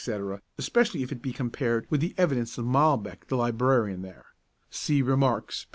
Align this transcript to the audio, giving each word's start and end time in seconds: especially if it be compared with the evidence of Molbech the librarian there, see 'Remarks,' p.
especially 0.57 1.03
if 1.03 1.11
it 1.11 1.21
be 1.21 1.31
compared 1.31 1.85
with 1.91 2.01
the 2.01 2.15
evidence 2.17 2.57
of 2.57 2.65
Molbech 2.65 3.27
the 3.27 3.35
librarian 3.37 4.01
there, 4.01 4.25
see 4.71 5.03
'Remarks,' 5.03 5.65
p. 5.65 5.69